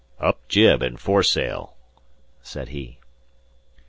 [0.19, 1.75] "Up jib and foresail,"
[2.41, 2.97] said he.